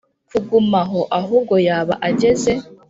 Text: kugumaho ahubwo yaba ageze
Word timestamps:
kugumaho 0.29 0.99
ahubwo 1.19 1.55
yaba 1.67 1.93
ageze 2.09 2.51